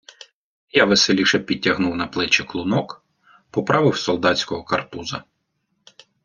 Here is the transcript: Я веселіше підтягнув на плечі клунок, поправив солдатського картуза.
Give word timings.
Я 0.71 0.85
веселіше 0.85 1.39
підтягнув 1.39 1.95
на 1.95 2.07
плечі 2.07 2.43
клунок, 2.43 3.05
поправив 3.51 3.97
солдатського 3.97 4.63
картуза. 4.63 5.23